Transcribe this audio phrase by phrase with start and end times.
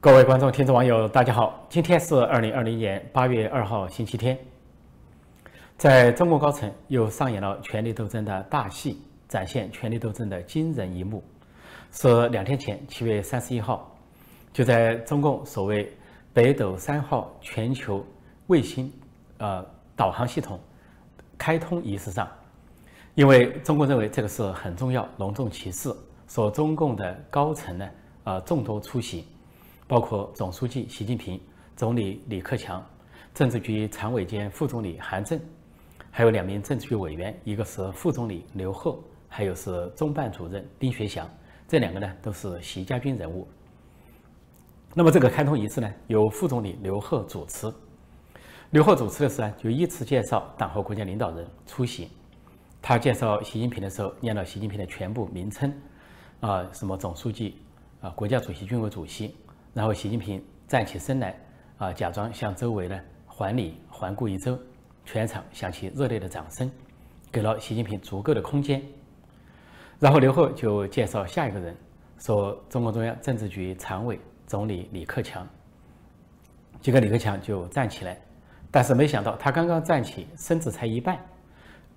[0.00, 1.66] 各位观众、听众、网友，大家好！
[1.68, 4.38] 今天是二零二零年八月二号，星期天。
[5.76, 11.20] 在中国高层又上演了权力斗争的大戏，展现权力斗争的惊人一幕。
[11.90, 13.92] 是两天前，七月三十一号，
[14.52, 15.92] 就在中共所谓
[16.32, 18.06] 北斗三号全球
[18.46, 18.92] 卫星
[19.38, 20.60] 呃导航系统
[21.36, 22.28] 开通仪式上，
[23.16, 25.92] 因为中国认为这个是很重要、隆重其事，
[26.28, 27.90] 所中共的高层呢
[28.22, 29.26] 呃众多出席。
[29.88, 31.40] 包括总书记习近平、
[31.74, 32.84] 总理李克强、
[33.32, 35.40] 政治局常委兼副总理韩正，
[36.10, 41.26] 还有两名政治局委员，一个是副总理刘鹤，还有是中办主任丁学祥，
[41.66, 43.48] 这两个呢都是习家军人物。
[44.92, 47.72] 那么这个开通仪式呢，由副总理刘鹤主持。
[48.68, 52.10] 刘鹤主持的时候呢，就依次介绍党和国家领导人出席。
[52.82, 55.72] 他介绍习近平的时候，念了习近平的全部名称，
[56.40, 57.56] 啊，什么总书记，
[58.02, 59.34] 啊，国家主席、军委主席。
[59.78, 61.38] 然后习近平站起身来，
[61.76, 64.58] 啊，假装向周围呢还礼，环顾一周，
[65.04, 66.68] 全场响起热烈的掌声，
[67.30, 68.82] 给了习近平足够的空间。
[70.00, 71.76] 然后刘鹤就介绍下一个人，
[72.18, 75.46] 说中共中央政治局常委、总理李克强。
[76.80, 78.20] 结果李克强就站起来，
[78.72, 81.24] 但是没想到他刚刚站起，身子才一半，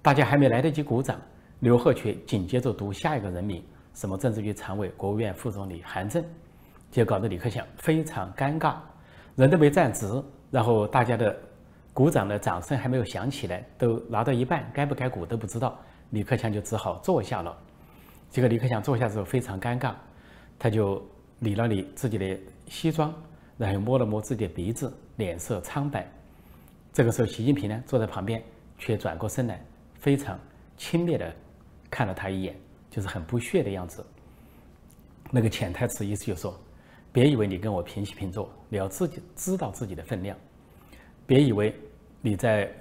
[0.04, 1.20] 大家还没来得及鼓掌，
[1.62, 6.24] 刘鹤却紧接着读下一个人名，什么政治局常委、国务院副总理韩正。
[6.92, 8.76] 就搞得李克强非常尴尬，
[9.38, 11.34] 人都没站直，然后大家的
[11.94, 17.58] 鼓掌的掌声还没有响起来，都拿到一半，该不该鼓都不知道，李克强就只好坐下了。
[18.30, 19.94] 结果李克强坐下之后非常尴尬，
[20.60, 21.02] 他就
[21.40, 23.14] 理了理自己的西装，
[23.58, 26.06] 然后摸了摸自己的鼻子，脸色苍白。
[26.92, 28.44] 这个时候，习近平呢坐在旁边，
[28.78, 29.64] 却转过身来，
[29.96, 30.38] 非常
[30.76, 31.34] 轻蔑地
[31.90, 32.54] 看了他一眼，
[32.90, 34.06] 就是很不屑的样子。
[35.32, 36.54] 那个潜台词意思就是说。
[37.14, 40.38] 别以为你跟我平起平坐，你要自己知道自己的分量。
[41.26, 41.76] 别以为
[42.22, 42.72] 你在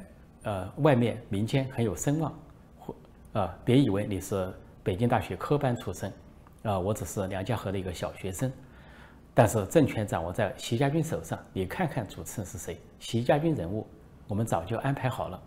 [0.42, 2.32] 呃外面民间很有声望，
[2.78, 2.94] 或
[3.32, 4.52] 啊别以为你是
[4.82, 6.12] 北京大学科班出身，
[6.62, 8.50] 啊我只是梁家河的一个小学生。
[9.32, 12.78] 但是政权掌握在习家军手上，你看看主持人是谁？
[12.98, 13.86] 习家军人物，
[14.26, 15.40] 我们早就安排好了。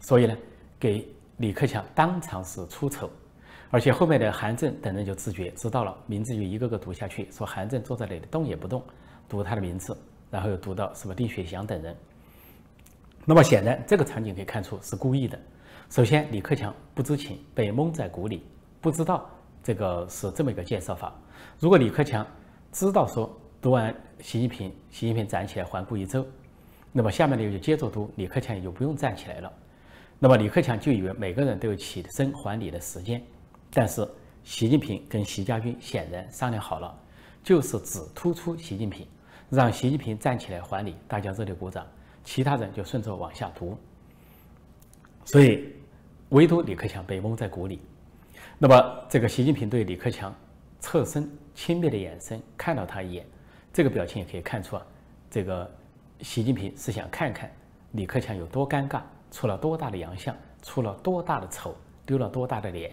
[0.00, 0.36] 所以呢，
[0.78, 1.06] 给
[1.38, 3.10] 李克强当场是出丑。
[3.70, 8.82] 而且后面的韩正等人就自觉知道了，名字就一个个读下去，说韩正坐在那里动也不动，
[9.28, 9.96] 读他的名字，
[10.30, 11.94] 然后又读到什么丁雪祥等人。
[13.26, 15.38] 那么显然这个场景可以看出是故意的。
[15.90, 18.42] 首先，李克强不知情，被蒙在鼓里，
[18.80, 19.28] 不知道
[19.62, 21.14] 这个是这么一个介绍法。
[21.58, 22.26] 如果李克强
[22.72, 26.26] 知道说读完习近平，习近平站起来环顾一周，
[26.90, 29.52] 那么下面的就接着读，李克强也就不用站起来了。
[30.18, 33.22] 那么李克强就以为每个人都有起身还礼的时间。
[33.72, 34.06] 但是，
[34.44, 36.98] 习近平跟习家军显然商量好了，
[37.44, 39.06] 就是只突出习近平，
[39.50, 41.86] 让习近平站起来还礼，大家热烈鼓掌，
[42.24, 43.76] 其他人就顺着往下读。
[45.24, 45.72] 所以，
[46.30, 47.80] 唯独李克强被蒙在鼓里。
[48.58, 50.34] 那么，这个习近平对李克强
[50.80, 53.26] 侧身轻蔑的眼神看了他一眼，
[53.72, 54.86] 这个表情也可以看出啊，
[55.30, 55.70] 这个
[56.22, 57.50] 习近平是想看看
[57.92, 62.90] 李克强有多尴尬，出了多大的洋相，出了多大的丑，丢了多大的脸。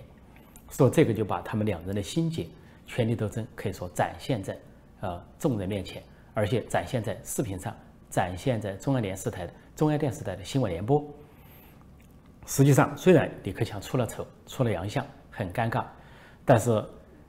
[0.77, 2.45] 说这个就把他们两人的心结、
[2.85, 4.57] 权力斗争可以说展现在
[4.99, 6.03] 呃众人面前，
[6.33, 7.73] 而且展现在视频上，
[8.09, 11.01] 展现在中央电视台的中央电视台的新闻联播。
[12.45, 15.85] 实际上，虽然李克强出了丑、出了洋相，很尴尬，
[16.43, 16.83] 但是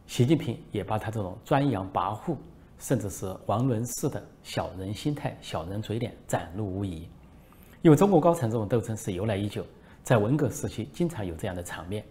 [0.08, 2.36] 习近平也把他这种专扬跋扈，
[2.80, 7.08] 甚至是王伦式的小人心态、小人嘴脸展露无遗。
[7.82, 9.64] 因为中国高层这种斗争是由来已久，
[10.02, 12.04] 在文革时期经常有这样的场面。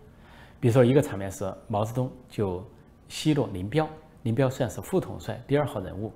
[0.59, 2.65] 比如说，一个场面是毛泽东就
[3.07, 3.87] 奚落林彪，
[4.23, 6.11] 林彪算是副统帅第二号人物，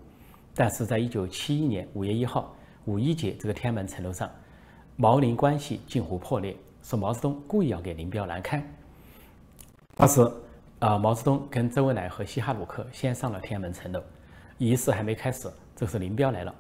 [0.55, 2.55] 但是在一九七一年五月一号
[2.85, 4.29] 五一节这个天安门城楼上，
[4.95, 8.63] 毛林关系近乎破裂，说毛泽东故意要给林彪难堪。
[9.95, 10.21] 当时
[10.79, 14.01] 啊，毛泽东跟周恩来和西哈努克先上了天安门城楼，
[14.57, 16.55] 仪式还没开始，这时林彪来了，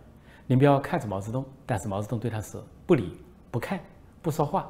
[0.47, 3.17] 林彪看着毛泽东，但是毛泽东对他是不理
[3.49, 3.79] 不看
[4.21, 4.69] 不说话。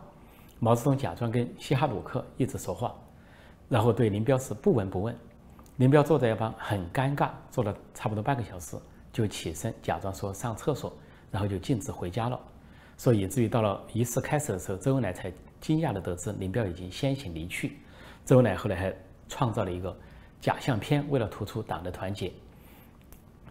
[0.60, 2.94] 毛泽东假装跟西哈努克一直说话，
[3.70, 5.18] 然后对林彪是不闻不问。
[5.78, 8.76] 林彪坐在一旁很尴尬，坐了差不多半个小时，
[9.14, 10.92] 就起身假装说上厕所，
[11.32, 12.38] 然后就径直回家了。
[12.98, 17.78] 所以以至于到了仪式开始的时候，周恩来才惊讶地得知林彪已经先行离去。
[18.26, 18.94] 周恩来后来还
[19.30, 19.98] 创造了一个
[20.42, 22.34] 假相片，为了突出党的团结，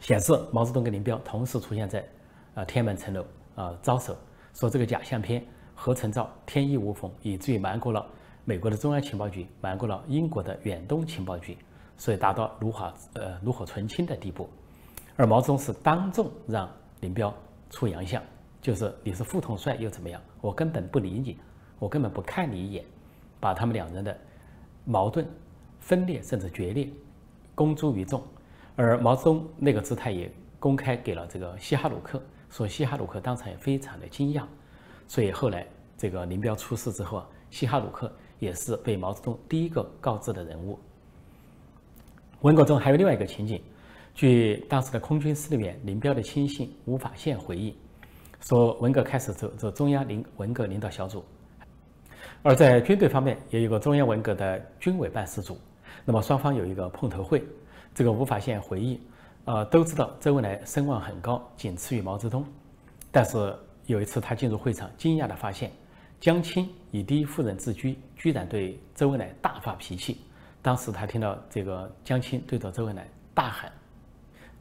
[0.00, 2.06] 显示毛泽东跟林彪同时出现在
[2.54, 4.14] 啊天安门城楼啊招手，
[4.52, 5.42] 说这个假相片。
[5.80, 8.04] 合成照天衣无缝，以至于瞒过了
[8.44, 11.56] 美国的中央情报局，瞒过了英国的远东情报局，
[11.96, 14.50] 所以达到炉火呃炉火纯青的地步。
[15.14, 16.68] 而毛泽东是当众让
[17.00, 17.32] 林彪
[17.70, 18.20] 出洋相，
[18.60, 20.20] 就是你是副统帅又怎么样？
[20.40, 21.38] 我根本不理你，
[21.78, 22.84] 我根本不看你一眼，
[23.38, 24.18] 把他们两人的
[24.84, 25.24] 矛盾、
[25.78, 26.88] 分裂甚至决裂
[27.54, 28.20] 公诸于众。
[28.74, 30.28] 而毛泽东那个姿态也
[30.58, 32.20] 公开给了这个西哈努克，
[32.50, 34.42] 说西哈努克当场也非常的惊讶。
[35.08, 35.66] 所以后来
[35.96, 40.78] 这个林彪出事之后啊，西哈努克也是被毛泽东第一个告知的人物。
[42.42, 43.60] 文革中还有另外一个情景，
[44.14, 47.74] 据当时的空军司令员林彪的亲信吴法宪回忆，
[48.40, 51.24] 说文革开始之后，中央领文革领导小组，
[52.42, 55.58] 而在军队方面也有个中央文革的军委办事组，
[56.04, 57.42] 那么双方有一个碰头会。
[57.94, 59.00] 这个吴法宪回忆，
[59.44, 62.44] 呃，都知道周恩来声望很高，仅次于毛泽东，
[63.10, 63.52] 但是
[63.88, 65.72] 有一次他进入会场，惊讶地发现
[66.20, 70.20] 江青以第一夫人自居，居然对周恩来大发脾气。
[70.60, 73.72] 当时他听到这个江青对着周恩来大喊：“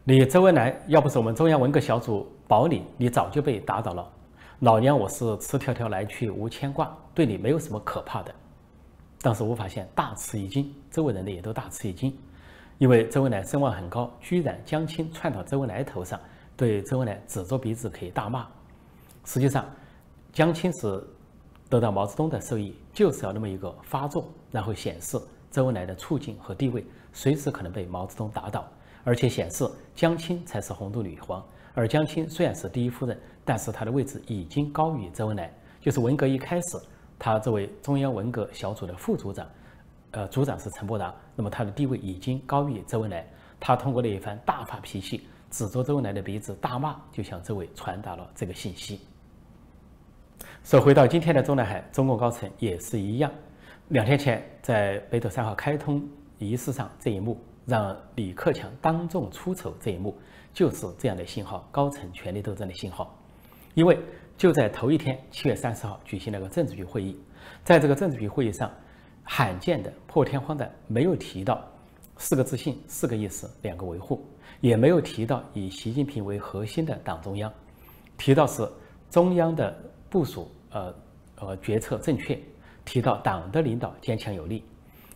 [0.06, 4.10] 你周恩来要不是我们中央文革小组保你，你早就被打倒了。
[4.60, 8.34] 老娘我是赤条条来去无牵挂，对你没有什么可怕的。”
[9.22, 12.18] 当时吴法宪大吃一惊，周围人呢也都大吃一惊，
[12.78, 16.18] 因为周恩来声望很高，居然江青窜到周恩来头上，
[16.56, 18.48] 对周恩来指着鼻子可以大骂。
[19.28, 19.66] 实际上，
[20.32, 21.04] 江青是
[21.70, 25.20] 得到毛泽东的授意，就是要那么一个发作，然后显示。
[25.50, 28.68] 周恩来的处境和地位随时可能被毛泽东打倒，
[29.04, 31.44] 而且显示江青才是红都女皇。
[31.74, 35.52] 而江青虽然是第一夫人，但是她的位置已经高于周恩来。
[35.80, 36.78] 就是文革一开始，
[37.18, 39.48] 他作为中央文革小组的副组长，
[40.12, 43.26] 呃，组长是陈伯达，那么他的地位已经高于周恩来。
[43.60, 49.00] 他通过那一番大发脾气，指着周恩来的鼻子大骂，就向周围传达了这个信息。
[50.68, 53.32] 说回到今天的中南海，中共高层也是一样。
[53.88, 56.06] 两天前，在北斗三号开通
[56.40, 59.74] 仪式上，这一幕让李克强当众出丑。
[59.80, 60.14] 这一幕
[60.54, 63.18] 就是这样的信号，高层权力斗争的信号。
[63.76, 63.98] 因为
[64.38, 67.18] 就在头一天，七月三十号举行了个政治局会议，
[67.64, 68.70] 在这个政治局会议上，
[69.24, 71.66] 罕见的破天荒的没有提到
[72.18, 74.22] 四个自信、四个意识、两个维护，
[74.60, 77.50] 也没有提到以习近平为核心的党中央，
[78.18, 78.70] 提到是
[79.10, 79.74] 中央的
[80.10, 80.94] 部署，呃
[81.36, 82.40] 呃，决策正确。
[82.86, 84.64] 提到党的领导坚强有力，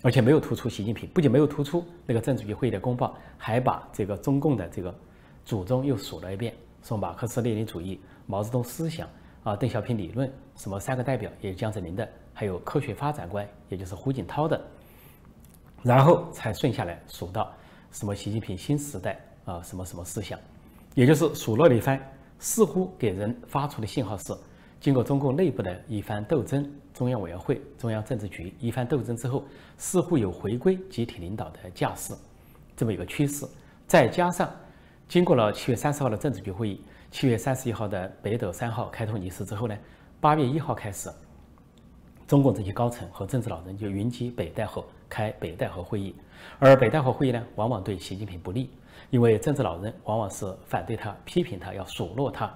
[0.01, 4.93] 而且没有突出习近平，不仅没有突出那个政治局会议的公报，还把这个中共的这个
[5.45, 6.53] 祖宗又数了一遍，
[6.83, 9.07] 说马克思列宁主义、毛泽东思想
[9.45, 14.61] 啊、邓小平理论，什么三个代表，也是江泽民的，还有科学发展观，也就是胡锦涛的，
[15.81, 17.53] 然后才顺下来数到
[17.93, 20.37] 什么习近平新时代啊，什么什么思想，
[20.93, 21.97] 也就是数落了一番，
[22.37, 24.35] 似乎给人发出的信号是。
[24.81, 29.45] 经过中共内部的一番斗争，中央委员会、中央政治局一番斗争之后，
[29.77, 32.15] 似乎有回归集体领导的架势，
[32.75, 33.45] 这么一个趋势。
[33.85, 34.51] 再加上
[35.07, 36.81] 经过了七月三十号的政治局会议，
[37.11, 39.77] 七月三十一号的北斗三号开通仪式之后呢，
[40.19, 41.11] 八月一号开始，
[42.25, 46.15] 中共这些高层和政治老人就云集北戴河开北戴河会议。
[46.57, 48.71] 而北戴河会议呢，往往对习近平不利，
[49.11, 52.51] 因为政治老人往往是反对他、批评他、要数落他。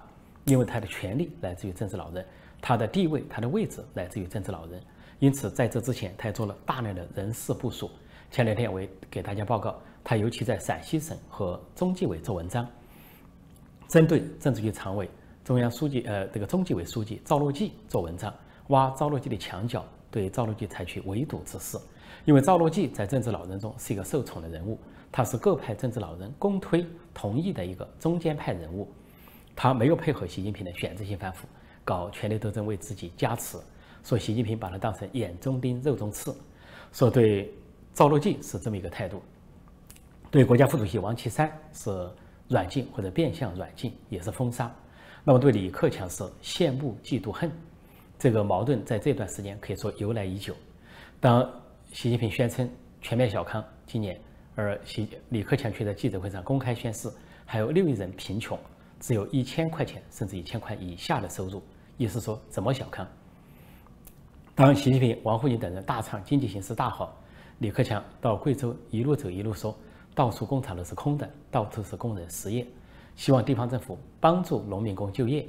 [0.45, 2.25] 因为他的权力来自于政治老人，
[2.61, 4.81] 他的地位、他的位置来自于政治老人，
[5.19, 7.89] 因此在这之前，他也做了大量的人事部署。
[8.31, 12.67] 前两天我给大家报告，他尤其在陕西省和中纪委做文章，
[13.87, 15.09] 针对政治局常委、
[15.43, 18.33] 中央书记、呃这个中纪委书记赵乐际做文章，
[18.67, 21.77] 挖赵乐际的墙角，对赵乐际采取围堵之势。
[22.23, 24.77] 因为赵乐际在政治老人中是一个受宠的人物，
[25.11, 28.87] 他是各派政治老人公推同意的一个中间派人物。
[29.55, 31.47] 他没有配合习近平的选择性反腐，
[31.83, 33.57] 搞权力斗争为自己加持，
[34.03, 36.35] 说习近平把他当成眼中钉、肉中刺，
[36.91, 37.53] 说对
[37.93, 39.21] 赵乐际是这么一个态度，
[40.29, 42.09] 对国家副主席王岐山是
[42.49, 44.69] 软禁或者变相软禁，也是封杀。
[45.23, 47.49] 那么对李克强是羡慕、嫉妒、恨，
[48.19, 50.53] 这个矛盾在这段时间可以说由来已久。
[51.19, 51.49] 当
[51.91, 52.69] 习近平宣称
[53.01, 54.19] 全面小康今年，
[54.53, 57.09] 而习李克强却在记者会上公开宣誓，
[57.45, 58.59] 还有六亿人贫穷。
[59.05, 61.61] 只有一千块钱，甚至一千块以下的收入，
[61.95, 63.07] 意思说怎么小康？
[64.55, 67.15] 当习近平、王沪宁等人大唱经济形势大好，
[67.59, 69.77] 李克强到贵州一路走一路说，
[70.15, 72.65] 到处工厂都是空的，到处是工人失业，
[73.15, 75.47] 希望地方政府帮助农民工就业。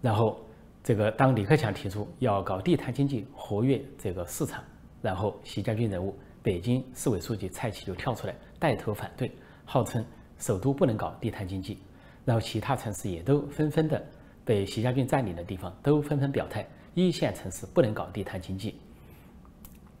[0.00, 0.40] 然后，
[0.82, 4.64] 这个当李克强提出要搞地摊经济，活跃这个市场，
[5.00, 9.30] 然后习家军人物北京市委书记蔡奇就跳出来带头反对，
[9.64, 10.04] 号称
[10.40, 11.78] 首都不能搞地摊经济。
[12.24, 14.02] 然后其他城市也都纷纷的
[14.44, 18.76] 被习家军占领的地方都纷纷表态，一线城市不能搞地摊经济，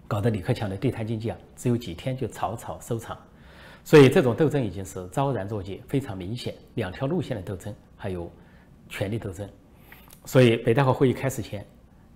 [0.06, 3.18] 搞得李克强的地摊经济啊只有几天就草草收场。
[3.84, 8.30] 所以这种斗争已经是昭然若揭，非常明显，两条路线的斗争，还有
[8.88, 9.48] 权力斗争。
[10.24, 11.66] 所以北戴河会议开始前，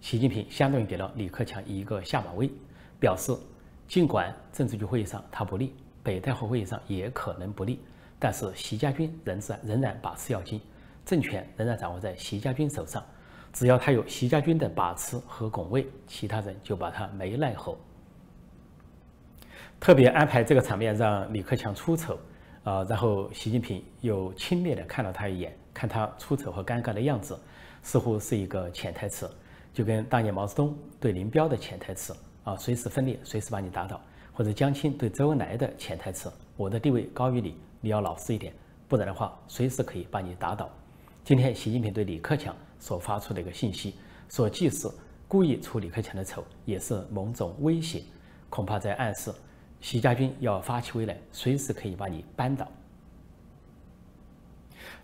[0.00, 2.48] 习近平相当于给了李克强一个下马威，
[3.00, 3.36] 表示
[3.88, 5.72] 尽管政治局会议上他不利，
[6.04, 7.80] 北戴河会议上也可能不利，
[8.26, 10.60] 但是习家军仍然仍然把持要紧，
[11.04, 13.00] 政权仍然掌握在习家军手上。
[13.52, 17.78] 只要他有习家军的把持和拱卫，其他人就把他没奈何。
[19.78, 22.18] 特别安排这个场面让李克强出丑，
[22.64, 27.38] 啊，然后习近平又轻蔑地看了他一眼，看他出丑和尴尬的样子，
[27.80, 29.30] 似乎是一个潜台词，
[29.72, 34.00] 就跟当年毛泽东对林彪的潜台词啊，随时分裂，随时把你打倒，
[34.32, 38.52] 或者江青对周恩来的潜台词，我的地位高于你，你要老实一点，
[38.88, 40.70] 不然的话，随时可以把你打倒。
[41.24, 42.54] 今天习近平对李克强。
[42.78, 43.94] 所发出的一个信息，
[44.28, 44.86] 说即使
[45.26, 48.02] 故意出李克强的丑，也是某种威胁，
[48.50, 49.32] 恐怕在暗示
[49.80, 52.70] 习家军要发起威来，随时可以把你扳倒。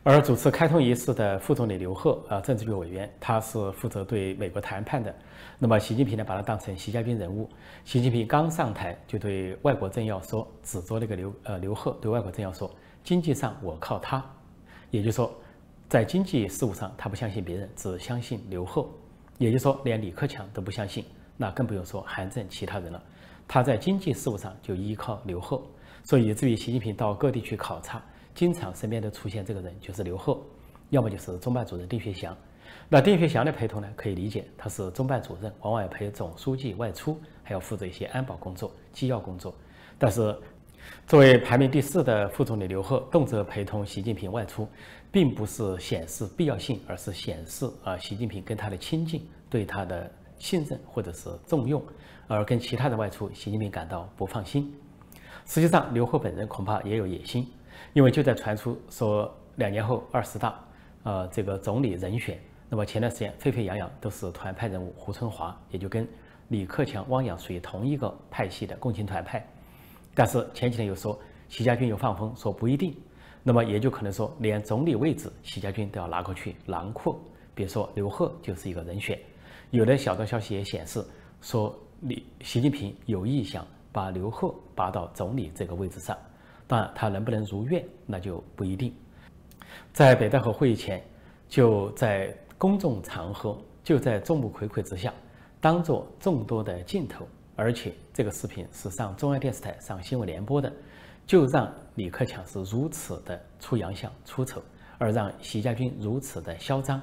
[0.04, 5.14] 而主持开通仪式的副总理刘鹤啊，政治局委员，他是负责对美国谈判的。
[5.60, 7.48] 那么习近平呢，把他当成习家军人物。
[7.84, 12.68] 习近平刚上台就对外国政要说，指责那个刘呃刘鹤对外国政要说，
[13.04, 14.24] 经济上我靠他，
[14.90, 15.32] 也就是说。
[15.88, 18.88] 在经济事务上，他不相信别人，只相信刘鹤，
[19.36, 21.04] 也就是说，连李克强都不相信，
[21.36, 23.02] 那更不用说韩正其他人了。
[23.46, 25.62] 他在经济事务上就依靠刘鹤，
[26.02, 28.02] 所以以至于习近平到各地去考察，
[28.34, 30.40] 经常身边都出现这个人，就是刘鹤，
[30.90, 32.36] 要么就是中办主任丁学祥。
[32.88, 39.54] 那丁学祥的陪同呢，可以理解，他是中办主任，往往要陪总书记外出，还要负责一些安保工作、机要工作。
[39.98, 40.36] 但是，
[41.06, 44.68] 作为排名第四的副总理刘鹤，动辄陪同习近平外出。
[45.12, 51.84] 并不是显示必要性，而是显示啊，习近平跟他的亲近，对他的信任或者是重用，
[52.26, 54.74] 而跟其他人外出，习近平感到不放心。
[55.44, 57.46] 实际上，刘鹤本人恐怕也有野心，
[57.92, 60.58] 因为就在传出说两年后二十大，
[61.02, 66.08] 呃，这个总理人选，那么前段时间沸沸扬扬都是团派人物胡春华，也就跟
[66.48, 69.46] 李克强、汪洋属于同一个派系的共青团派，
[70.14, 71.18] 但是前几天又说
[71.48, 72.96] 习家军又放风说不一定。
[73.42, 77.20] 那么也就可能说，连总理位置，习家军都要拿过去囊括。
[77.54, 79.18] 比如说刘鹤就是一个人选。
[79.70, 81.04] 有的小道消息也显示
[81.40, 86.16] 说，李习近平有意向把刘鹤拔到总理这个位置上。
[86.72, 88.94] 当然，他能不能如愿，那就不一定。
[89.92, 91.04] 在北戴河会议前，
[91.46, 95.12] 就在公众场合，就在众目睽睽之下，
[95.60, 100.72] 当做众多的镜头，而且这个视频是上中央电视台上新闻联播的。
[101.26, 104.62] 就让李克强是如此的出洋相、出丑，
[104.96, 106.98] 而让习家军如此的嚣张，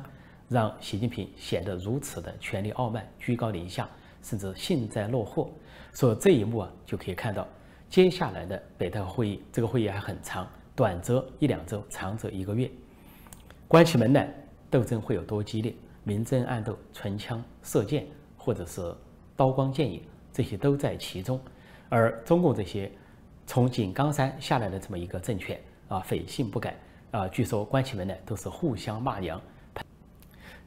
[0.47, 3.87] 让习近平显得如此的权力傲慢、居高临下，
[4.23, 5.47] 甚至幸灾乐祸。
[5.93, 7.47] 所以这一幕啊，就可以看到
[7.89, 12.69] 接下来的北戴河会议，这个会议还很长，短则一两周，长则一个月。
[13.67, 14.31] 关起门来，
[14.69, 15.73] 斗争会有多激烈？
[16.03, 18.05] 明争暗斗、唇枪舌剑，
[18.37, 18.93] 或者是
[19.35, 21.39] 刀光剑影，这些都在其中。
[21.89, 22.91] 而中共这些。
[23.51, 26.77] 从井冈山下来的这么一个政权啊，匪性不改
[27.09, 29.41] 啊，据说关起门来都是互相骂娘。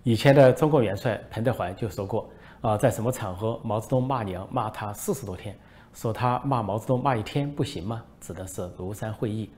[0.02, 2.29] 以前的中共元帅彭德怀就说过
[2.61, 5.57] 啊，在什么场合毛泽东骂娘骂他四十多天，
[5.92, 8.04] 说他骂毛泽东骂一天不行吗？
[8.20, 9.50] 指的是庐山会议。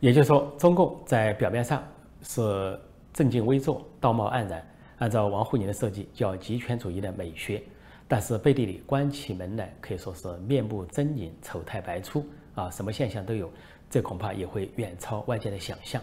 [0.00, 1.82] 也就是说，中共在表面上
[2.22, 2.78] 是
[3.12, 4.64] 正襟危坐、道貌岸然，
[4.98, 7.62] 按照王沪宁的设计，叫极权主义的美学。
[8.06, 13.50] 但是背地里关起门来，可以说是面目狰狞、丑态百出啊，什么现象都有，
[13.90, 16.00] 这恐怕也会远超外界的想象。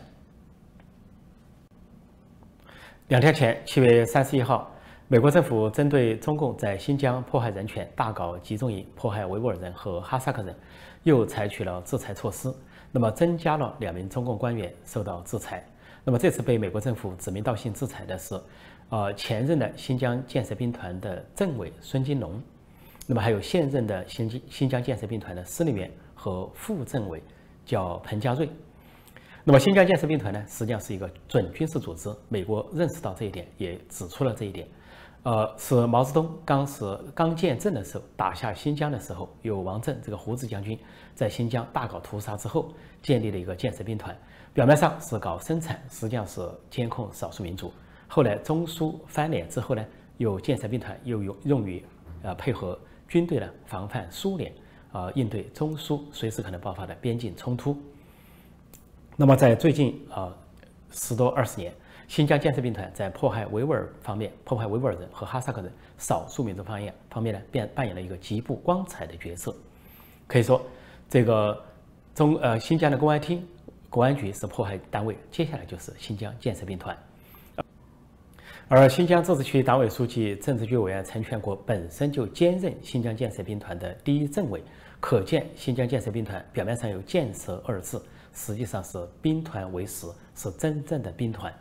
[3.08, 4.72] 两天前，七月三十一号，
[5.08, 10.56] 美国政府针对中共在新疆迫害人权、大搞集中营、迫害维吾尔人和哈萨克人，
[11.04, 12.52] 又采取了制裁措施，
[12.92, 15.64] 那么增加了两名中共官员受到制裁。
[16.04, 18.40] 那么这次被美国政府指名道姓制裁的是。
[18.90, 22.40] 呃，前任的新疆建设兵团的政委孙金龙，
[23.08, 27.20] 那么还有现任的新新新疆建设兵团的司令员和副政委
[27.66, 28.48] 叫彭家瑞。
[29.44, 34.68] 那么新疆建设兵团呢，实际上是一个准军事组织，美国认识到这一点，也指出了这一点。
[35.26, 36.84] 呃，是毛泽东刚是
[37.16, 40.78] 刚建政的时候，打下新疆的时候，有王震这个胡子将军
[41.16, 44.16] 在新疆大搞屠杀之后，建立了一个建设兵团，
[44.54, 47.74] 表面上是搞生产，实际上是监控少数民族。
[48.08, 49.84] 后来中苏翻脸之后呢，
[50.18, 51.84] 又建设兵团又用用于，
[52.22, 52.78] 呃配合
[53.08, 54.54] 军队呢防范苏联，
[54.92, 57.76] 呃应对中苏随时可能爆发的边境冲突。
[59.16, 60.32] 那么在最近啊
[60.92, 61.74] 十多二十年，
[62.08, 69.56] 新疆建设兵团在迫害维吾尔方面，迫害维吾尔人和哈萨克人少数民族方面方面呢，便扮演了一个极不光彩的角色。
[70.28, 70.62] 可以说，
[71.10, 71.60] 这个
[72.14, 73.46] 中呃新疆的公安厅、
[73.90, 76.96] 公安局是迫害单位，接下来就是新疆建设兵团。
[78.68, 84.64] 而新疆自治区党委书记、政治局委员陈全国本身就兼任新疆建设兵团的第一政委，
[85.00, 91.54] 可见新疆建设兵团表面上有“建设”二字，实际上是兵团为实，是真正的兵团。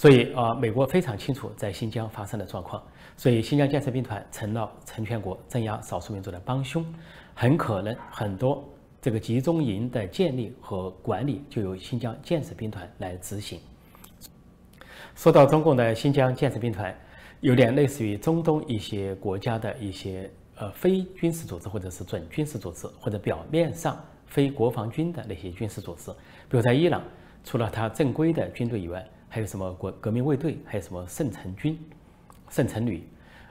[0.00, 2.82] 所以啊，美国非常清楚在新疆发生的状况，
[3.18, 6.82] 所以新疆建设兵团成了成全国镇压少数民族的帮凶，
[7.34, 8.66] 很可能很多
[9.02, 13.60] 这个集中营的建立和管理就由新疆建设兵团来执行。
[15.14, 16.98] 说到中共的新疆建设兵团，
[17.40, 26.10] 有点类似于中东一些国家的一些呃非军事组织或者是准军事组织，或者表面上非国防军的那些军事组织。
[26.48, 27.02] 比如在伊朗，
[27.44, 31.78] 除了他正规的军队以外，还有什么国革命卫队，还有什么圣城军、
[32.50, 33.08] 圣城旅。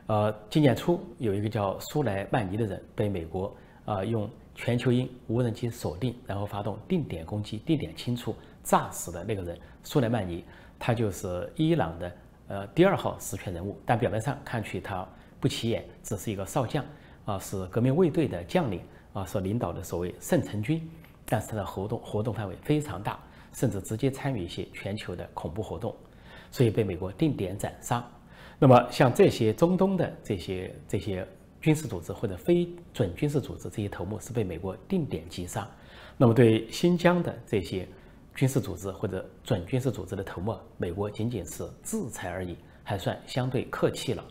[0.07, 3.55] 呃，今年初有一个叫苏莱曼尼的人被美国
[3.85, 10.43] 啊用全球鹰无人机锁定，然后发动定点攻击、定点清除，炸死的那个人苏莱曼尼。
[10.77, 12.11] 他就是伊朗的
[12.47, 15.07] 呃第二号实权人物，但表面上看去他
[15.39, 16.83] 不起眼，只是一个少将
[17.23, 18.81] 啊，是革命卫队的将领
[19.13, 20.89] 啊，所领导的所谓圣城军，
[21.25, 23.19] 但是他的活动活动范围非常大，
[23.53, 25.95] 甚至直接参与一些全球的恐怖活动，
[26.51, 28.05] 所以被美国定点斩杀。
[28.57, 31.27] 那么像这些中东的这些这些
[31.61, 35.69] 军事组织或者非准军事组织这些头目是被美国定点击杀，
[36.17, 37.87] 那么对新疆的这些。
[38.35, 44.23] 军事组织或者准军事组织的头目，美国仅仅是制裁而已，还算相对客气了。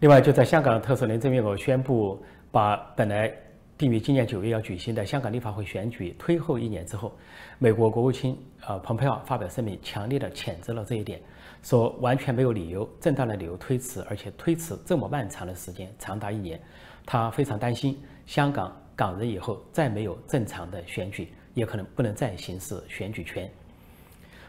[0.00, 3.34] 另外，就在香港特首林郑月娥宣布把本来
[3.78, 7.12] 定于今年九月要举行的香港立法会选举推后一年之后，
[7.58, 11.20] 美国国务卿呃蓬佩奥发表声明，强烈的谴责了这一点，
[11.62, 16.58] 说完全没有理由、正当的理由推迟，而且推迟这么漫长的时间，长达一年，
[17.04, 18.74] 他非常担心香港。
[18.96, 23.46] 港人以后再没有正常的选举，也可能不能再行使选举权。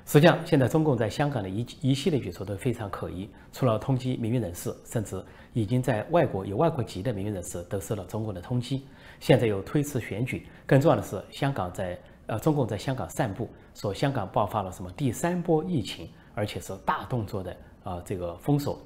[0.06, 8.80] 实际上，现在中共在香港的一一系列举措都非常可疑，除了通缉名誉人士，甚至已经在外国有外国籍的名誉人士都受了中共的通缉。
[9.20, 18.80] 现在又推迟选举，更重要的是，香港在呃中共在香港散布说香港爆发了什么第三波疫情，而且是大动作的啊这个封锁，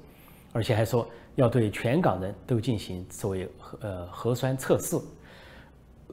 [0.52, 4.96] 而且还说要对全港人都进行所谓核呃核酸测试。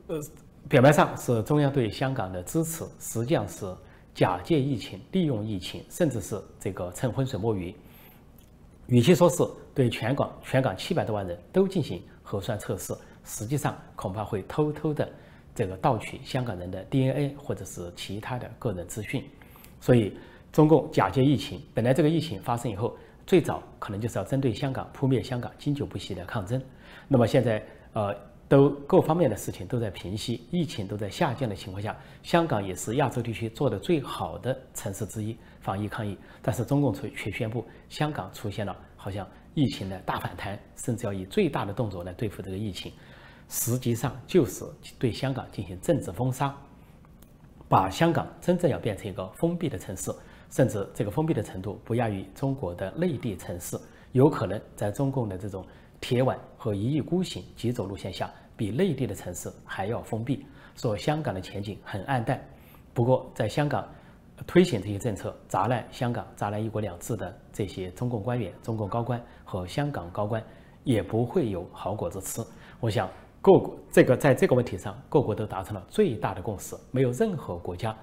[0.07, 0.19] 呃，
[0.67, 3.65] 表面上是中央对香港的支持，实际上是
[4.13, 7.73] 假借疫情、利用疫情，甚至是这个趁浑水摸鱼。
[8.87, 12.91] 与其说是对全港全港七百多万人都进行核酸测试，
[13.29, 15.07] 实际上恐怕会偷偷的
[15.53, 19.23] 这个盗取香港人的 DNA 或者是其他的个人资讯。
[19.79, 20.17] 所以，
[20.51, 26.59] 中共假借疫情，本来这个疫情发生以后，最早可能就是要针对香港扑灭香港经久不息的抗争。
[27.07, 27.63] 那么现在，
[27.93, 28.13] 呃。
[28.49, 36.17] 都各方面的事情都在平息，疫情都在下降的情况下，香港也是亚洲地区做的最好的城市之一，防疫抗疫。
[36.41, 42.91] 但是中共却却宣布香港出现了好像疫情的大反弹，甚至要以最大的动作来对付这个疫情，
[43.49, 44.63] 实际上就是
[44.97, 46.55] 对香港进行政治封杀，
[47.67, 50.09] 把香港真正要变成一个封闭的城市，
[50.49, 53.77] 甚至这个封闭的程度不亚于中国的内地城市，
[54.13, 55.65] 有可能在中共的这种。
[56.01, 60.45] 铁腕和一意孤行急走路线下，比内地的城市还要封闭，
[60.77, 62.41] 说香港的前景很暗淡。
[62.93, 63.85] 不过，在香港
[64.47, 70.41] 推行这些政策，砸烂香港、砸烂“一国两制”的这些中共官员、中共高官和香港高官，
[70.85, 72.41] 也不会有好果子吃。
[72.79, 73.09] 我想，
[73.49, 77.97] 各国这个在这个问题上，各国都达成了最大的共识，没有任何国家，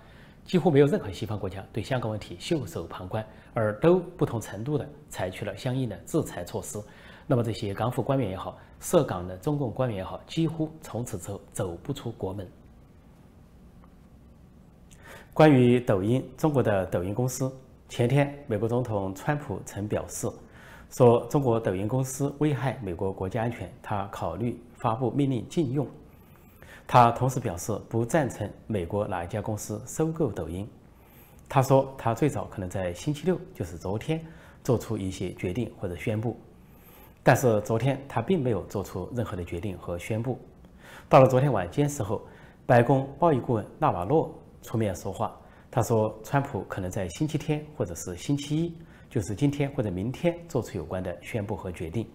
[0.44, 6.80] 几乎没有任何西方国家对香港问题袖手旁观，而都不同程度的采取了相应的制裁措施。
[7.28, 12.44] 那么这些港府官员也好，涉港的中共官员也好，几乎从此之后走不出国门。
[15.32, 17.48] 关于抖音，中国的抖音公司，
[17.88, 20.28] 前天美国总统川普曾表示，
[20.90, 25.85] 说中国抖音公司危害美国国家安全，他考虑发布命令禁用。
[26.87, 30.64] 他同时表示不赞成美国哪一家公司收购抖音。
[31.49, 34.25] 他说他最早可能在星期六，就是昨天，
[34.62, 36.38] 做出一些决定或者宣布。
[37.25, 40.38] 但是昨天他并没有做出任何的决定和宣布。
[41.09, 42.22] 到了昨天晚间时候，
[42.64, 45.37] 白宫贸易顾问纳瓦洛出面说话，
[45.68, 48.75] 他说川普可能在星期天或者是星期一，
[49.11, 52.07] 就是今天或者明天做出有关的宣布和决定。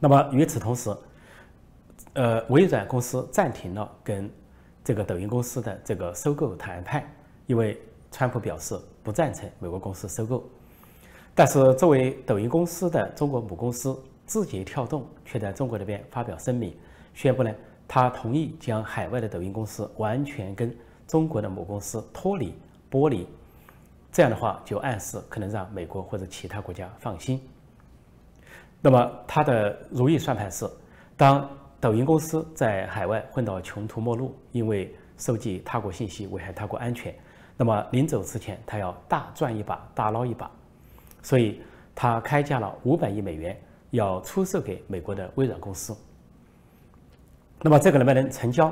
[0.00, 0.96] 那么与此同时，
[2.14, 4.30] 呃，微软公司暂停了跟
[4.82, 7.04] 这个抖音公司的这个收购谈判，
[7.46, 10.44] 因为川普表示不赞成美国公司收购。
[11.34, 16.74] 但是，作为抖音公司的中国母公司字节跳动却在中国那边发表声明，
[17.14, 17.54] 宣布呢，
[17.86, 22.52] 他同意将海外的抖音公司完全跟中国的母公司脱离
[22.90, 23.28] 剥离。
[24.10, 27.40] 这样的话，就暗示可能让美国或者其他国家放心。
[28.80, 30.68] 那么他的如意算盘是，
[31.16, 31.48] 当
[31.80, 37.14] 抖音公司在海外混到穷途末路，因为收集他国信息危害他国安全，
[37.56, 40.50] 那么临走之前他要大赚一把、大捞一把，
[41.22, 41.60] 所以
[41.94, 43.58] 他开价了五百亿美元。
[43.92, 45.96] 要出售给美国的微软公司，
[47.62, 48.70] 那么这个能不能成交？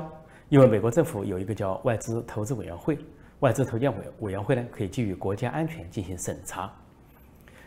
[0.49, 2.95] 因为美国政府有一个叫外资投资委员会，
[3.39, 6.71] 外资投建委委员会呢可以基于国家安全进行审查。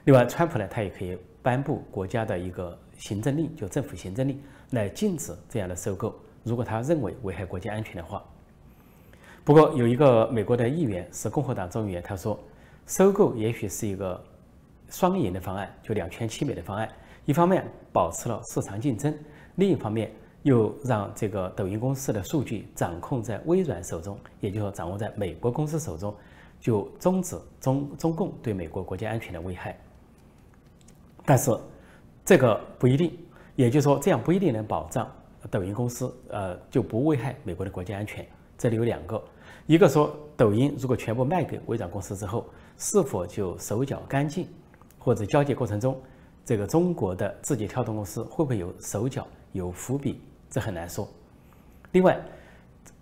[0.05, 6.15] 另外，川普呢他也可以颁布国家的一个行政令，就政府行政令来禁止这样的收购。
[6.43, 8.23] 如果他认为危害国家安全的话。
[9.45, 12.39] 不过有一个美国的议员是共和党众议员，他说
[12.87, 14.23] 收购也许是一个
[14.89, 16.89] 双赢的方案，就两全其美的方案。
[17.25, 19.17] 一方面保持了市场竞争，
[19.57, 26.15] 另一方面又让这个抖音公司的数据掌控在微软手中，也就是掌握在美国公司手中，
[26.61, 29.79] 就终止中中共对美国国家安全的危害。
[31.25, 31.57] 但是
[32.25, 33.17] 这个不一定，
[33.57, 35.11] 也就是说这样不一定能保障
[35.51, 38.27] 抖音公司呃就不危害美国的国家安全。
[38.59, 39.23] 这里有两个，
[39.67, 42.45] 一个说抖音如果全部卖给微软公司之后，
[42.77, 44.47] 是否就手脚干净，
[44.99, 45.99] 或者交接过程中。
[46.45, 50.21] 这个中国的字节跳动公司会不会有手脚、有伏笔？
[50.51, 51.09] 这很难说。
[51.93, 52.21] 另外，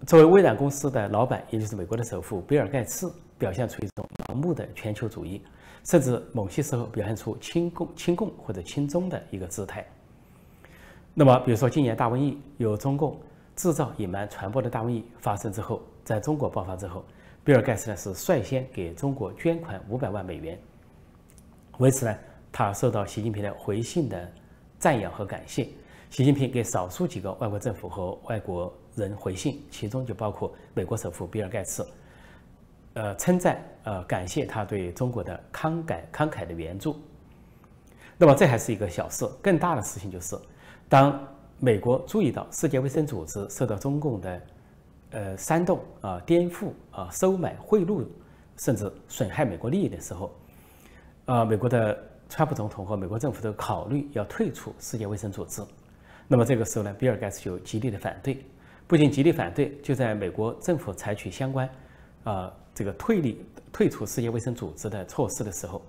[0.06, 5.42] 作为微软公司的老板，也就是美国的首富比尔盖茨，表现出一种盲目的全球主义，
[5.84, 9.86] 甚至某些时候表现出亲共、亲共或者亲中的一个姿态。
[11.20, 13.20] 那么，比如说今年大瘟疫，有中共
[13.56, 17.04] 制造、隐瞒、传播的大瘟疫发生之后，在中国爆发之后，
[17.42, 20.56] 比尔盖茨呢是率先给中国捐款五百万美元，
[21.78, 22.16] 为此呢。
[22.52, 24.32] 他受到习近平的回信的
[24.78, 25.68] 赞扬和感谢。
[26.08, 31.84] 习近平给少数几个外国政府和外国人回信，其中就包括美国首富比尔盖茨，
[32.94, 36.96] 呃，称赞呃感谢他对中国的慷慨慷慨的援助。
[38.16, 40.36] 那么这还是一个小事，更大的事情就是，
[40.88, 41.20] 当
[41.58, 44.42] 美国注意到世界卫生组织受到中共的
[45.10, 48.04] 呃煽动啊、颠覆啊、收买、贿赂，
[48.56, 50.34] 甚至损害美国利益的时候，
[51.26, 51.96] 啊，美国的。
[52.30, 55.62] 川普总统和美国政府都考虑要退出世界卫生组织，
[56.26, 58.44] 那么这个时候呢，比尔盖茨就极力的反对，
[58.86, 61.66] 不仅极力反对，就在美国政府采取相关，
[62.24, 65.80] 啊，这个退力退出世界卫生组织的措施的时候，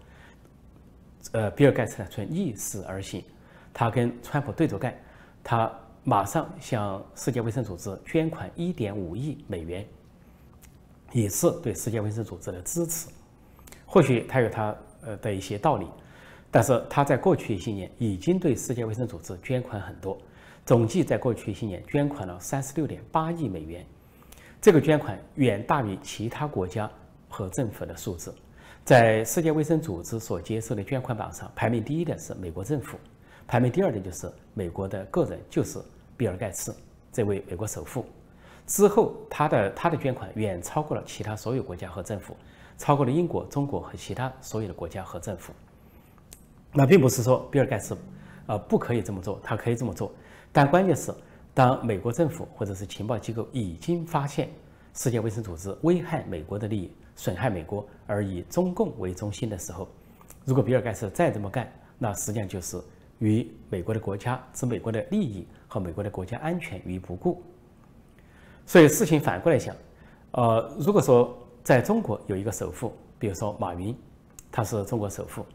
[1.34, 3.22] 呃，比尔盖茨呢从逆势而行，
[3.74, 4.94] 他跟川普对着干，
[5.44, 5.72] 他
[6.04, 9.86] 马上向世界卫生组织捐款一点五亿美元，
[11.12, 13.10] 也是对世界卫生组织的支持。
[13.86, 15.88] 或许他有他呃的一些道理。
[16.52, 20.18] 但是他在过去一些年已经对世界卫生组织捐款很多，
[20.66, 23.86] 总计在过去一些年捐款了三十六点八亿美元，
[24.60, 26.90] 这个捐款远大于其他国家
[27.30, 28.34] 和政府的数字。
[28.84, 32.98] 在世界卫生组织所接受的捐款榜上，排名第一的是美国政府，
[33.50, 35.80] 排名第二的就是美国的个人，就是
[36.16, 36.72] 比尔盖茨
[37.12, 38.06] 这位美国首富。
[38.68, 42.38] 之后，他的他的捐款远超过了其他所有国家和政府，
[42.78, 45.52] 超过了英国、中国和其他所有的国家和政府。
[46.72, 47.98] 那并不是说比尔盖茨，
[48.46, 50.12] 呃，不可以这么做，他可以这么做。
[50.52, 51.12] 但关键是，
[51.52, 54.48] 当美国政府或者是情报机构已经发现
[54.94, 59.88] 世界卫生组织危害美国的利益、损害美国，而以中共为中心的时候，
[60.46, 62.80] 如果比尔盖茨再这么干，那实际上就是
[63.20, 67.42] 与美国的国家置美国的利益和美国的国家安全于不顾。
[68.66, 69.76] 所以事情反过来想，
[70.32, 73.96] 呃，如果说在中国有一个首富，比如说马云，
[74.52, 75.46] 他是中国首富。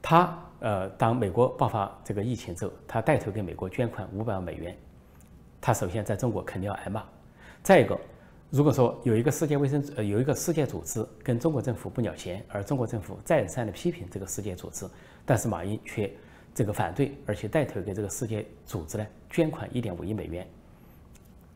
[0.00, 4.76] 他呃，当美国爆发这个疫情之后，他带头给美国捐款五百万美元。
[5.60, 7.02] 他首先在中国肯定要挨骂。
[7.62, 7.98] 再一个，
[8.50, 14.86] 如果说有一个世界卫生呃有一个世界组织跟中国政府不鸟钱，而中国政府再三的批评这个世界组织，
[15.24, 16.10] 但是马云却
[16.54, 20.46] 这个反对，而且带头给这个世界组织呢捐款一点五亿美元，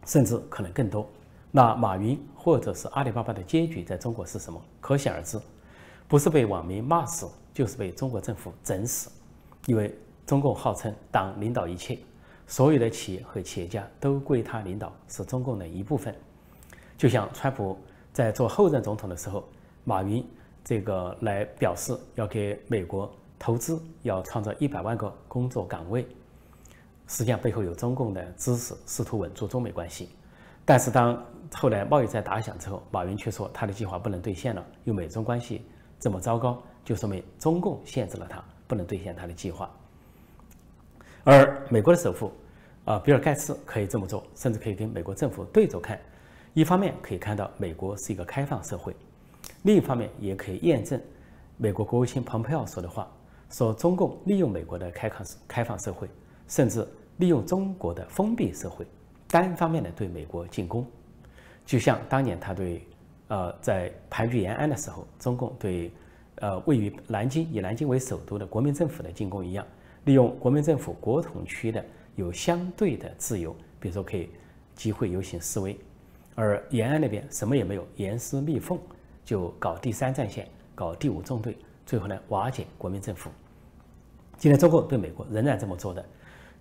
[0.06, 1.08] 甚至可能更多。
[1.50, 4.60] 那马云或者是阿里巴巴的结局在中国是什么？
[4.80, 5.40] 可想而知，
[6.06, 7.28] 不是被网民骂死。
[7.54, 9.10] 就是被中国政府整死，
[9.66, 9.92] 因为
[10.24, 11.98] 中共号称党领导一切，
[12.46, 16.14] 所有的企业和企业家都归他领导，是中共的一部分。
[16.96, 17.76] 就像川普
[18.12, 19.42] 在做后任总统的时候，
[19.82, 20.24] 马云
[20.62, 26.06] 这个来表示要给美国投资，要创造一百万个工作岗位，
[27.06, 30.10] 实际上背后有中共的支持，试图稳住中美关系。
[30.64, 31.22] 但是当
[31.54, 35.62] 后来贸易战打响之后，马云却说他的计划不能兑现了，因为美中关系
[35.98, 36.62] 这么糟糕。
[36.84, 39.70] 就说明中共限制了他，不能兑现他的计划。
[41.22, 42.32] 而美国的首富，
[42.86, 46.00] 啊，比尔盖茨可以这么做，甚至可以跟美国政府对着看。
[46.54, 48.96] 一方面可以看到美国是一个开放社会，
[49.64, 50.98] 另一方面也可以验证
[51.58, 53.06] 美国国务卿蓬佩奥说的话，
[53.50, 56.08] 说中共利用美国的开放开放社会，
[56.46, 58.86] 甚至利用中国的封闭社会，
[59.28, 60.86] 单方面的对美国进攻。
[61.64, 62.86] 就像当年他对，
[63.28, 65.90] 呃，在盘踞延安的时候，中共对，
[66.36, 69.66] 呃，位于南京以南京为首都的国民政府的进攻一样，
[70.04, 71.84] 利用国民政府国统区的
[72.16, 74.30] 有相对的自由，比如说可以
[74.74, 75.78] 集会游行示威，
[76.34, 78.78] 而延安那边什么也没有，严丝密缝
[79.24, 81.56] 就搞第三战线，搞第五纵队，
[81.88, 83.30] 最后呢瓦解国民政府。
[84.36, 86.04] 今天中共对美国仍然这么做的，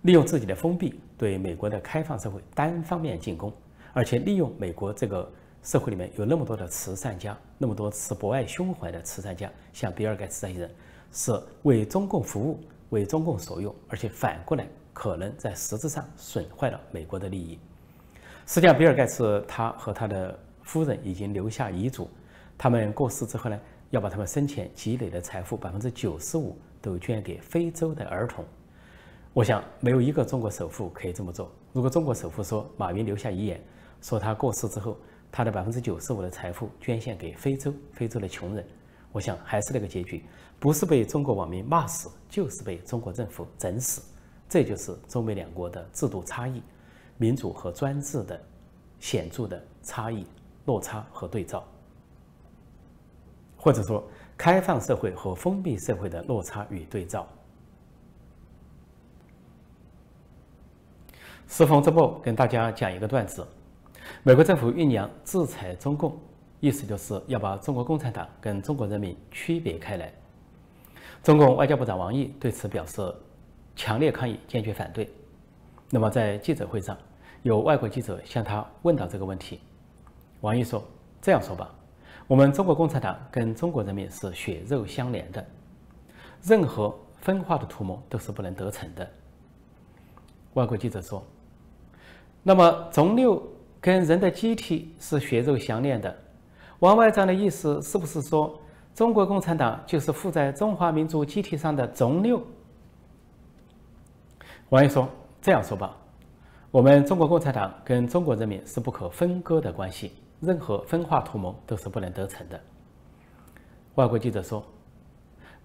[0.00, 3.52] 利用自己的封闭对美国的开放社会单方面进攻。
[3.92, 5.30] 而且利用美国这个
[5.62, 10.70] 社会里面有那么多的慈善家，那么多持博爱胸怀的慈善家，像比尔盖茨这些人，
[11.12, 17.58] 是为中共服务，为中共所用，而且反过来可能在实质上损坏了美国的利益。
[18.46, 22.08] 实际上，比尔盖茨他和他的夫人已经留下遗嘱，
[22.56, 28.44] 他们过世之后呢，要把他们生前积累的财富百分之九十五都捐给非洲的儿童。
[29.32, 31.50] 我想，没有一个中国首富可以这么做。
[31.72, 33.60] 如果中国首富说马云留下遗言。
[34.00, 34.96] 说他过世之后，
[35.28, 38.64] 他的百分之九十五的财富捐献给非洲，非洲的穷人。
[39.10, 40.24] 我想还是那个结局，
[40.60, 44.00] 不是被中国网民骂死，就是被中国政府整死。
[44.48, 46.62] 这就是中美两国的制度差异，
[47.16, 48.40] 民主和专制的
[49.00, 50.24] 显著的差异、
[50.66, 51.66] 落差和对照，
[53.58, 54.02] 或者说
[54.38, 57.26] 开放社会和封闭社会的落差与对照。
[61.48, 63.46] 时逢周末，跟大家讲一个段子。
[64.22, 66.16] 美国政府酝酿制裁中共，
[66.60, 70.12] 意思就是要把中国共产党跟中国人民区别开来。
[71.22, 73.14] 中共外交部长王毅对此表示
[73.74, 75.10] 强烈抗议，坚决反对。
[75.90, 76.96] 那么在记者会上，
[77.42, 79.60] 有外国记者向他问到这个问题，
[80.42, 80.84] 王毅说
[81.20, 81.74] ：“这样说吧，
[82.28, 85.44] 我们中国共产党跟中国人民是血肉相连的，
[86.44, 89.10] 任何分化的图谋都是不能得逞的。”
[90.54, 91.24] 外国记者说
[92.44, 93.42] ：“那么中六？”
[93.80, 96.12] 跟人的机体是血肉相连的，
[96.80, 98.60] 王外长的意思是不是说
[98.92, 102.42] 中国共产党就是附在中华民族机体上的肿瘤？
[104.70, 105.08] 王毅说
[105.40, 105.96] ：“这样说吧，
[106.72, 112.60] 我们中国共产党跟中国人民是不可分割的关系，任何分化图谋都是不能得逞的。”
[113.96, 114.64] 外国记者说：“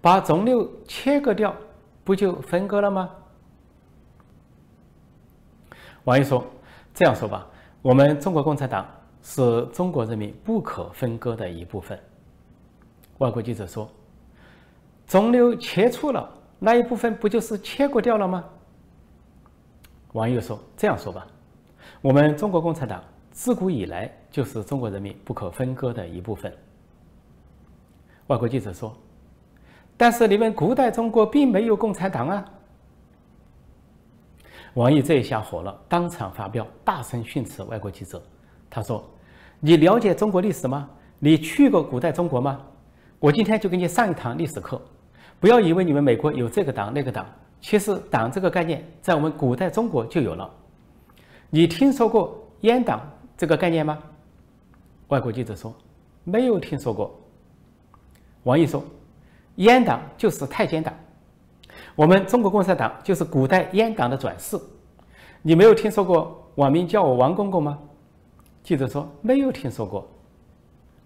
[0.00, 1.54] 把肿瘤切割掉，
[2.02, 3.10] 不就分割了吗？”
[6.04, 6.44] 王毅说
[6.92, 7.46] ：“这样说吧。”
[7.80, 8.86] 我们中国共产党
[9.22, 11.98] 是中国人民不可分割的一部分。
[13.18, 13.88] 外国记者说
[15.06, 18.44] ：“肿瘤切除了那一部分，不就是切割掉了吗？”
[20.12, 21.26] 网友说：“这样说吧，
[22.00, 26.52] 我们中国共产党自古以来就是中国人民不可分割的一部分。”
[28.26, 28.92] 外国记者说
[29.96, 32.44] ：“但是你们古代中国并没有共产党啊。”
[34.74, 38.20] 王毅这一下火了，当场发飙，大声训斥外国记者。
[38.68, 39.08] 他说
[39.60, 40.90] ：“你了解中国历史吗？
[41.20, 42.60] 你去过古代中国吗？
[43.20, 44.82] 我今天就给你上一堂历史课。
[45.38, 47.24] 不要以为你们美国有这个党那个党，
[47.60, 50.50] 其实党这个概念在我们古代中国就有了。
[51.50, 53.00] 你听说过阉党
[53.36, 53.96] 这个概念吗？”
[55.08, 55.74] 外国记者说
[56.24, 57.14] ：“没有听说过。”
[58.44, 58.82] 王毅说
[59.56, 60.92] ：“阉党就是太监党。”
[61.96, 64.58] 我们中国共产党就是古代阉党的转世，
[65.42, 67.78] 你没有听说过网民叫我王公公吗？
[68.62, 70.08] 记者说没有听说过。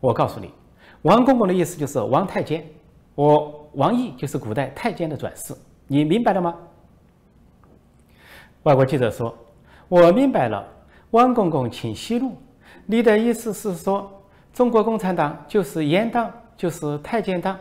[0.00, 0.50] 我告诉你，
[1.02, 2.64] 王公公的意思就是王太监，
[3.14, 5.54] 我王毅就是古代太监的转世，
[5.87, 6.54] 你明白了吗？
[8.62, 9.34] 外国记者说，
[9.88, 10.66] 我明白了，
[11.11, 12.37] 王公公请息怒，
[12.90, 14.11] 你的意思是说
[14.53, 17.57] 中国共产党就是阉党，就是太监党，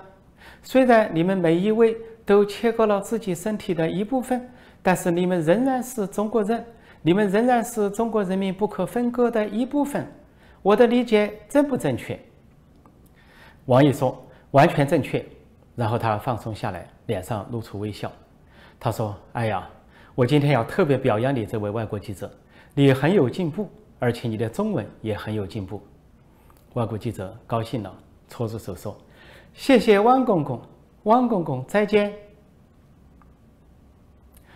[0.64, 1.96] 虽然你们每一位。
[2.28, 4.50] 都切割了自己身体的一部分，
[4.84, 6.62] 但是你们仍然是中国人，
[7.02, 10.06] 你们仍然是中国人民不可分割的一部分。
[10.62, 12.20] 我的理解正不正确？
[13.64, 15.26] 王毅说完全正确，
[15.74, 18.12] 然后他放松下来，脸上露出微笑。
[18.78, 19.66] 他说：“哎呀，
[20.14, 22.30] 我今天要特别表扬你这位外国记者，
[22.74, 25.82] 你很有进步，而且你的中文也很有进步。”
[26.74, 27.94] 外国记者高兴了，
[28.28, 28.96] 搓着手说
[29.56, 30.62] ：“谢谢汪公公。”
[31.04, 32.14] 汪公公，再见。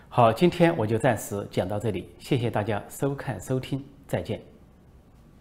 [0.10, 4.51] 好，今天我就暂时讲到这里，谢谢大家收看收听，再见。